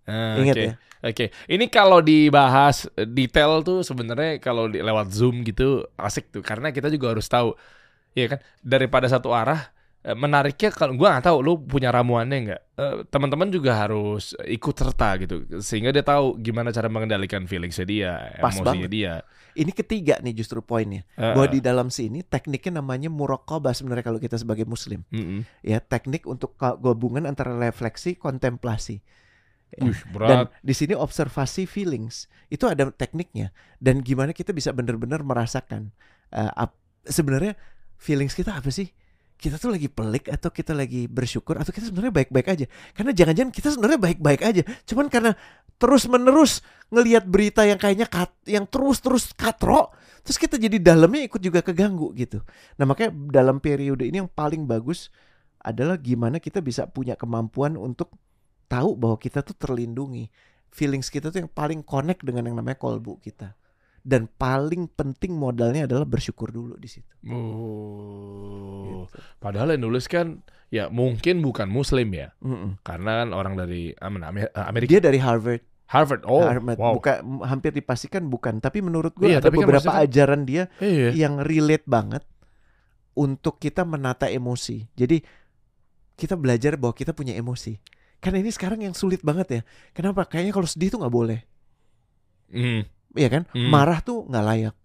[0.09, 0.65] Ah, ingat oke.
[0.65, 0.73] ya.
[1.01, 6.69] Oke, ini kalau dibahas eh, detail tuh sebenarnya kalau lewat Zoom gitu asik tuh karena
[6.69, 7.57] kita juga harus tahu
[8.17, 9.71] ya kan daripada satu arah
[10.01, 15.13] menariknya kalau gua nggak tahu lu punya ramuannya nggak Eh, teman-teman juga harus ikut serta
[15.21, 18.11] gitu sehingga dia tahu gimana cara mengendalikan feelingsnya dia
[18.41, 18.89] Pas emosinya banget.
[18.89, 19.13] dia
[19.53, 21.05] Ini ketiga nih justru poinnya.
[21.13, 25.05] Eh, Bahwa eh, di dalam sini tekniknya namanya muraqabah sebenarnya kalau kita sebagai muslim.
[25.13, 25.45] mm-mm.
[25.61, 29.05] ya teknik untuk gabungan antara refleksi kontemplasi
[29.71, 29.87] Ya.
[30.11, 35.95] Dan di sini observasi feelings itu ada tekniknya dan gimana kita bisa benar-benar merasakan
[36.35, 36.75] eh, ap-
[37.07, 37.55] sebenarnya
[37.95, 38.91] feelings kita apa sih
[39.41, 43.51] kita tuh lagi pelik atau kita lagi bersyukur atau kita sebenarnya baik-baik aja karena jangan-jangan
[43.51, 45.31] kita sebenarnya baik-baik aja cuman karena
[45.81, 46.61] terus-menerus
[46.93, 49.89] ngelihat berita yang kayaknya kat, yang terus-terus katro
[50.21, 52.45] terus kita jadi dalamnya ikut juga keganggu gitu
[52.77, 55.09] nah makanya dalam periode ini yang paling bagus
[55.61, 58.13] adalah gimana kita bisa punya kemampuan untuk
[58.71, 60.31] tahu bahwa kita tuh terlindungi.
[60.71, 63.53] Feelings kita tuh yang paling connect dengan yang namanya kolbu kita.
[64.01, 67.13] Dan paling penting modalnya adalah bersyukur dulu di situ.
[67.29, 69.05] Oh.
[69.05, 69.17] Gitu.
[69.37, 72.79] padahal yang nulis kan ya mungkin bukan muslim ya Mm-mm.
[72.81, 75.61] karena kan orang dari Amer- Amer- Amerika Dia dari Harvard.
[75.89, 76.79] Harvard oh Harvard.
[76.79, 78.63] wow Bukan, hampir dipastikan bukan.
[78.63, 82.23] Tapi menurut gue Iya, ada tapi kan beberapa maksudnya ajaran dia iya yang relate banget
[83.11, 84.87] untuk kita menata emosi.
[84.95, 85.19] Jadi
[86.15, 87.75] kita belajar bahwa kita punya emosi.
[88.23, 89.61] Karena ini sekarang yang sulit banget ya.
[89.91, 90.23] Kenapa?
[90.29, 91.39] Kayaknya kalau sedih tuh nggak boleh.
[92.53, 92.87] Hmm.
[93.13, 93.43] Iya kan?
[93.51, 93.67] Hmm.
[93.67, 94.75] Marah tuh nggak layak.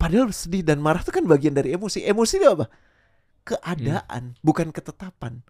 [0.00, 2.00] Padahal sedih dan marah tuh kan bagian dari emosi.
[2.04, 2.66] Emosi itu apa?
[3.44, 5.44] Keadaan, bukan ketetapan.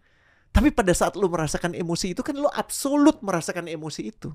[0.51, 4.35] Tapi pada saat lu merasakan emosi itu kan lu absolut merasakan emosi itu.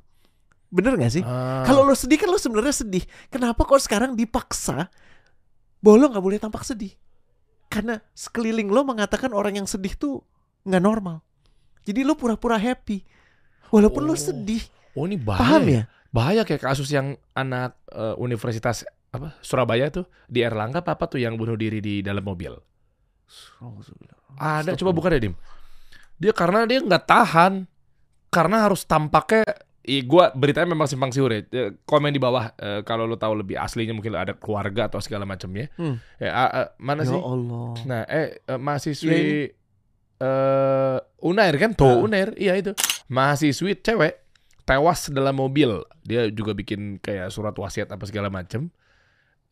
[0.71, 1.23] Bener gak sih?
[1.23, 1.67] Ah.
[1.67, 3.03] Kalau lu sedih kan lu sebenarnya sedih.
[3.27, 4.87] Kenapa kok sekarang dipaksa
[5.83, 6.95] bahwa lo nggak boleh tampak sedih?
[7.67, 10.23] Karena sekeliling lo mengatakan orang yang sedih tuh
[10.63, 11.19] nggak normal.
[11.83, 13.03] Jadi lo pura-pura happy.
[13.69, 14.19] Walaupun lo Oh.
[14.19, 14.63] sedih.
[14.95, 15.83] oh ini bahaya Paham ya?
[16.15, 21.19] Bahaya kayak kasus yang anak eh, universitas apa Surabaya tuh di Erlangga apa apa tuh
[21.19, 22.55] yang bunuh diri di dalam mobil
[24.35, 25.35] ada coba buka deh dim
[26.15, 27.53] dia karena dia nggak tahan
[28.31, 29.43] karena harus tampaknya
[29.85, 31.45] Ih, gua beritanya memang simpang siur ya.
[31.85, 35.69] Komen di bawah eh, kalau lo tahu lebih aslinya mungkin ada keluarga atau segala macamnya.
[35.77, 36.01] Hmm.
[36.17, 37.19] Ya, ah, mana Ya sih?
[37.21, 37.69] Allah.
[37.85, 39.45] Nah, eh eh, mahasiswi Ya, ini.
[40.25, 41.77] eh Unair kan?
[41.77, 42.01] Tuh, Ah.
[42.01, 42.33] Unair.
[42.33, 42.73] Iya itu.
[43.13, 44.24] Mahasiswi cewek
[44.65, 45.81] tewas dalam mobil.
[46.01, 48.67] Dia juga bikin kayak surat wasiat apa segala macem.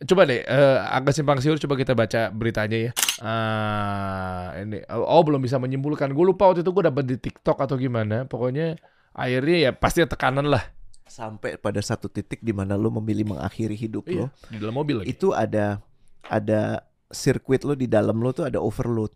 [0.04, 1.56] Coba deh, eh, agak simpang siur.
[1.56, 2.92] Coba kita baca beritanya ya.
[3.24, 6.12] Ah, ini oh belum bisa menyimpulkan.
[6.12, 8.26] Gue lupa waktu itu gue dapat di TikTok atau gimana.
[8.28, 8.76] Pokoknya
[9.14, 10.66] akhirnya ya pasti tekanan lah.
[11.04, 14.96] Sampai pada satu titik di mana lo memilih mengakhiri hidup Iya, lo, di dalam mobil
[15.04, 15.14] lagi.
[15.14, 15.84] itu ada
[16.26, 19.12] ada sirkuit lo di dalam lo tuh ada overload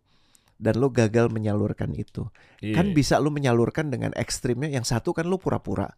[0.58, 2.30] dan lo gagal menyalurkan itu.
[2.62, 2.78] Iya.
[2.78, 4.70] Kan bisa lo menyalurkan dengan ekstrimnya.
[4.74, 5.90] Yang satu kan lo pura-pura.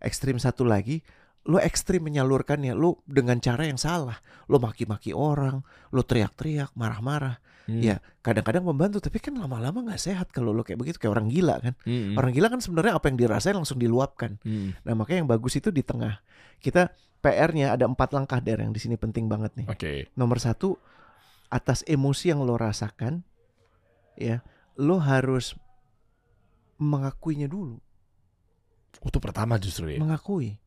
[0.00, 1.04] Ekstrim satu lagi
[1.48, 4.20] lo ekstrim menyalurkannya lo dengan cara yang salah.
[4.52, 7.40] Lo maki-maki orang, lo teriak-teriak, marah-marah.
[7.68, 7.84] Hmm.
[7.84, 11.56] Ya, kadang-kadang membantu, tapi kan lama-lama nggak sehat kalau lo kayak begitu kayak orang gila
[11.60, 11.74] kan.
[11.84, 12.16] Hmm.
[12.16, 14.36] Orang gila kan sebenarnya apa yang dirasain langsung diluapkan.
[14.44, 14.76] Hmm.
[14.84, 16.20] Nah, makanya yang bagus itu di tengah.
[16.60, 16.92] Kita
[17.24, 19.66] PR-nya ada empat langkah der yang di sini penting banget nih.
[19.68, 19.92] Oke.
[20.16, 20.76] Nomor satu,
[21.48, 23.24] atas emosi yang lo rasakan,
[24.18, 24.42] ya,
[24.74, 25.54] lo harus
[26.76, 27.78] mengakuinya dulu,
[29.02, 29.98] Itu pertama justru ya.
[29.98, 30.58] mengakui.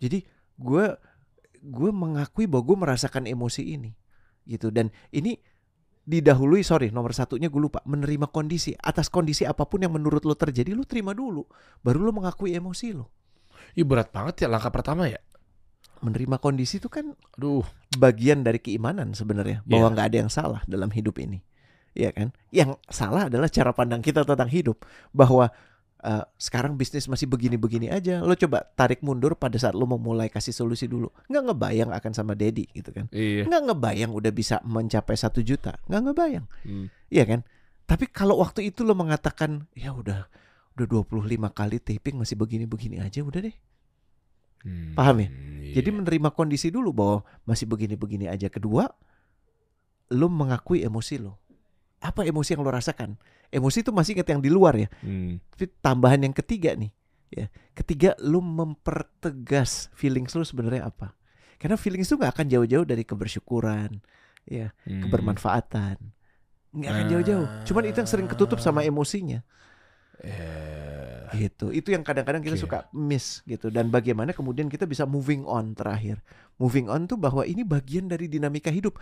[0.00, 0.24] Jadi
[0.56, 0.84] gue
[1.60, 3.92] gue mengakui bahwa gue merasakan emosi ini,
[4.44, 4.72] gitu.
[4.72, 5.36] Dan ini
[6.00, 8.72] didahului, sorry, nomor satunya gue lupa, menerima kondisi.
[8.80, 11.44] Atas kondisi apa pun yang menurut lo terjadi, lo terima dulu,
[11.84, 13.12] baru lo mengakui emosi lo.
[13.76, 15.20] Ih berat banget ya langkah pertama ya.
[16.00, 17.60] Menerima kondisi itu kan Aduh.
[17.92, 19.92] bagian dari keimanan sebenarnya bahwa Iya.
[19.92, 21.44] nggak ada yang salah dalam hidup ini,
[21.94, 22.30] ya kan?
[22.54, 25.50] Yang salah adalah cara pandang kita tentang hidup bahwa
[26.00, 28.22] eh, sekarang bisnis masih begini-begini aja.
[28.24, 32.12] Lo coba tarik mundur pada saat lo mau mulai kasih solusi dulu, nggak ngebayang akan
[32.14, 33.06] sama Dedi gitu kan?
[33.12, 33.44] Iya.
[33.46, 36.86] Nggak ngebayang udah bisa mencapai satu juta, nggak ngebayang, Hmm.
[37.10, 37.42] iya kan?
[37.90, 40.30] Tapi kalau waktu itu lo mengatakan ya udah
[40.78, 43.56] udah 25 kali taping masih begini-begini aja udah deh.
[44.62, 44.94] Hmm.
[44.94, 45.28] Paham ya?
[45.28, 45.80] Iya.
[45.80, 48.46] Jadi menerima kondisi dulu bahwa masih begini-begini aja.
[48.52, 48.86] Kedua,
[50.14, 51.39] lo mengakui emosi lo.
[52.00, 53.20] Apa emosi yang lo rasakan?
[53.52, 54.88] Emosi itu masih ingat yang di luar ya.
[55.04, 55.36] Hmm.
[55.52, 56.88] Tapi tambahan yang ketiga nih,
[57.28, 57.46] ya.
[57.76, 61.12] Ketiga, lo mempertegas feelings lo sebenarnya apa?
[61.60, 64.00] Karena feelings itu nggak akan jauh-jauh dari kebersyukuran,
[64.48, 65.04] ya, Hmm.
[65.04, 65.96] kebermanfaatan.
[66.72, 67.46] Nggak akan jauh-jauh.
[67.68, 69.44] Cuman itu yang sering ketutup sama emosinya.
[70.20, 72.64] Eh, gitu itu yang kadang-kadang kita Oke.
[72.68, 76.20] suka miss gitu dan bagaimana kemudian kita bisa moving on terakhir
[76.60, 79.00] moving on tuh bahwa ini bagian dari dinamika hidup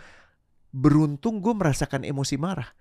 [0.71, 2.71] beruntung gue merasakan emosi marah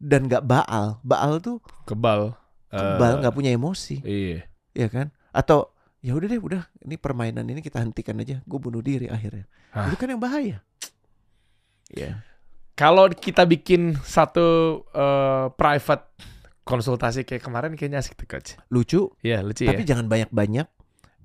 [0.00, 2.32] dan nggak baal baal tuh kebal.
[2.66, 4.46] kebal Eh, nggak punya emosi Iya.
[4.72, 8.80] ya kan atau ya udah deh udah ini permainan ini kita hentikan aja gue bunuh
[8.80, 9.86] diri akhirnya Hah.
[9.86, 10.62] itu kan yang bahaya
[11.88, 12.22] ya
[12.72, 14.46] Kalau kita bikin satu
[14.88, 16.08] eh, private
[16.62, 18.56] konsultasi kayak kemarin kayaknya asik tuh coach.
[18.68, 19.92] lucu Iya lucu tapi ya.
[19.92, 20.64] jangan banyak-banyak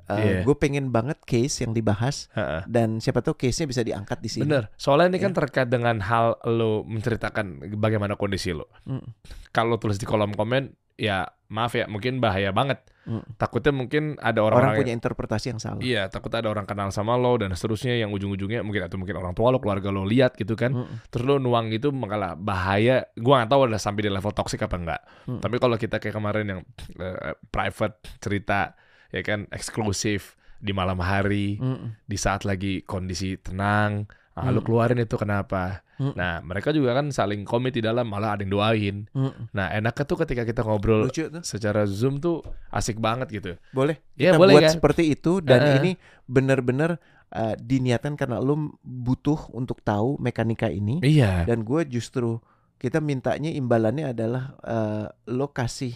[0.06, 0.40] Uh, Iya.
[0.46, 2.62] gue pengen banget case yang dibahas Heeh.
[2.70, 4.46] dan siapa tahu case-nya bisa diangkat di sini.
[4.46, 4.70] Bener.
[4.78, 5.38] Soalnya ini kan Ya.
[5.42, 8.70] terkait dengan hal lo menceritakan bagaimana kondisi lo.
[8.86, 9.02] Mm.
[9.50, 12.86] Kalau tulis di kolom komen, ya maaf ya, mungkin bahaya banget.
[13.10, 13.38] Mm.
[13.38, 15.82] Takutnya mungkin ada Orang orang-orang punya interpretasi yang salah.
[15.82, 19.34] Iya, takutnya ada orang kenal sama lo dan seterusnya yang ujung-ujungnya mungkin atau mungkin orang
[19.34, 20.86] tua lo, keluarga lo lihat gitu kan.
[20.86, 21.10] Mm.
[21.10, 23.10] Terus lo nuang itu malah bahaya.
[23.18, 25.02] Gua nggak tahu udah sampai di level toksik apa enggak.
[25.26, 25.42] Mm.
[25.42, 26.62] Tapi kalau kita kayak kemarin yang
[27.02, 28.74] eh, private cerita
[29.16, 31.96] ya kan eksklusif di malam hari, Mm.
[32.04, 34.66] di saat lagi kondisi tenang, ah, lo Mm.
[34.66, 35.80] keluarin itu kenapa?
[35.96, 36.14] Mm.
[36.14, 38.96] Nah, mereka juga kan saling komit di dalam malah ada yang doain.
[39.10, 39.52] Mm.
[39.52, 41.40] Nah, enaknya tuh ketika kita ngobrol Lucu tuh.
[41.42, 43.56] secara Zoom tuh asik banget gitu.
[43.72, 43.96] Boleh.
[44.16, 44.74] Ya, Kita boleh buat kan?
[44.76, 45.76] seperti itu dan Heeh.
[45.78, 45.92] ini
[46.26, 47.00] benar-benar
[47.32, 51.44] uh, diniatkan karena lo butuh untuk tahu mekanika ini Iya.
[51.46, 52.40] dan gue justru
[52.76, 55.96] kita mintanya imbalannya adalah uh, lo kasih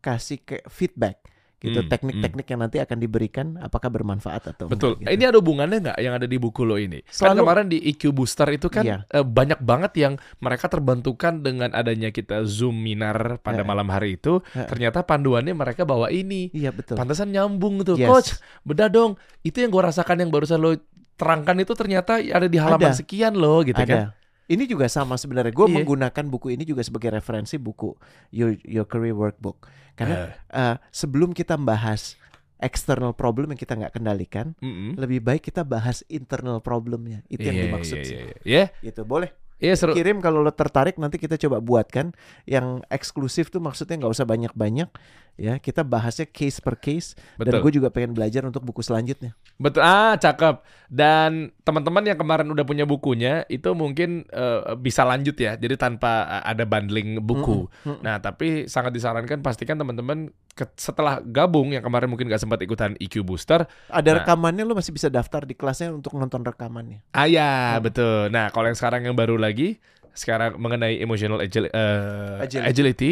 [0.00, 1.18] kasih ke feedback
[1.56, 5.00] gitu Hmm, teknik-teknik yang nanti akan diberikan apakah bermanfaat atau Betul.
[5.00, 5.16] enggak, gitu.
[5.16, 7.00] Ini ada hubungannya nggak yang ada di buku lo ini?
[7.00, 8.98] Kan Selalu- kemarin di EQ Booster itu kan Iya.
[9.08, 13.66] eh, banyak banget yang mereka terbentukan dengan adanya kita Zoom minar pada Heeh.
[13.66, 14.44] malam hari itu.
[14.52, 14.68] Heeh.
[14.68, 16.52] Ternyata panduannya mereka bawa ini.
[16.52, 17.00] Iya betul.
[17.00, 17.96] Pantesan nyambung tuh.
[17.96, 18.04] Yes.
[18.06, 18.30] Coach,
[18.62, 19.16] beda dong.
[19.40, 20.76] Itu yang gue rasakan yang barusan lo
[21.16, 23.00] terangkan itu ternyata ada di halaman Ada.
[23.00, 24.12] sekian loh gitu kan.
[24.46, 25.50] Ini juga sama sebenarnya.
[25.50, 25.82] Gue Iya.
[25.82, 27.98] menggunakan buku ini juga sebagai referensi buku
[28.30, 29.66] Your Your Career Workbook.
[29.98, 32.14] Karena Eh, eh, sebelum kita bahas
[32.56, 34.96] external problem yang kita nggak kendalikan, mm-mm.
[34.96, 37.20] lebih baik kita bahas internal problemnya.
[37.26, 38.16] Itu yang Iya, dimaksud sih.
[38.16, 38.64] iya, iya.
[38.80, 39.28] Gitu boleh.
[39.56, 39.92] Iya, seru.
[39.92, 42.12] Kirim kalau lo tertarik nanti kita coba buatkan
[42.44, 44.88] yang eksklusif tuh maksudnya nggak usah banyak-banyak
[45.34, 45.56] ya.
[45.56, 47.16] Kita bahasnya case per case.
[47.36, 47.60] Dan Betul.
[47.64, 49.32] gue juga pengen belajar untuk buku selanjutnya.
[49.56, 49.80] Betul.
[49.80, 50.60] Ah, cakep.
[50.86, 55.56] Dan teman-teman yang kemarin udah punya bukunya itu mungkin eh, bisa lanjut ya.
[55.56, 57.64] Jadi tanpa eh, ada bundling buku.
[57.84, 58.04] Mm-mm.
[58.04, 60.28] Nah, tapi sangat disarankan pastikan teman-teman
[60.72, 63.68] setelah gabung yang kemarin mungkin gak sempat ikutan EQ Booster.
[63.88, 64.16] Ada Nah.
[64.24, 67.04] rekamannya lo masih bisa daftar di kelasnya untuk nonton rekamannya.
[67.12, 67.84] Ah ya, Hmm.
[67.84, 68.32] betul.
[68.32, 69.78] Nah, kalau yang sekarang yang baru lagi
[70.10, 72.66] sekarang mengenai emotional agili- eh, Agility.
[72.66, 73.10] agility.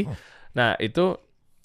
[0.52, 1.14] Nah, itu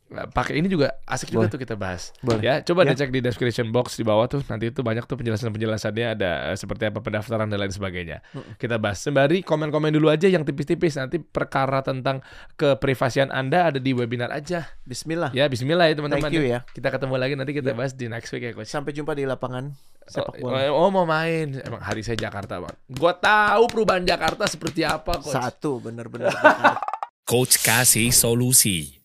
[0.10, 1.54] pakai ini juga asik juga Boleh.
[1.54, 2.10] tuh kita bahas.
[2.19, 2.41] Boleh.
[2.41, 2.91] Ya, coba Ya.
[2.91, 4.41] dicek di description box di bawah tuh.
[4.50, 8.26] Nanti itu banyak tuh penjelasan-penjelasannya ada eh, seperti apa pendaftaran dan lain sebagainya.
[8.34, 8.58] Mm-mm.
[8.58, 10.98] Kita bahas sembari komen-komen dulu aja yang tipis-tipis.
[10.98, 14.65] Nanti perkara tentang keprivasian Anda ada di webinar aja.
[14.82, 15.30] Bismillah.
[15.32, 16.26] Ya, bismillah ya teman-teman.
[16.26, 16.65] Thank you ya.
[16.65, 17.78] Kita ketemu lagi nanti kita Ya.
[17.78, 18.67] bahas di next week ya, coach.
[18.67, 19.69] Sampai jumpa di lapangan
[20.10, 20.65] sepak bola.
[20.74, 21.54] Oh, oh, mau main.
[21.62, 22.74] Emang hari saya Jakarta, Bang.
[22.89, 25.30] Gua tahu perubahan Jakarta seperti apa, coach.
[25.30, 26.34] Satu bener-bener.
[27.30, 28.98] Coach kasih solusi.